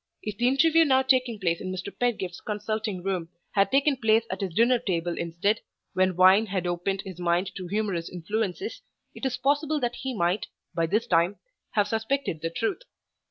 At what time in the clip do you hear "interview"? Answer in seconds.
0.47-0.83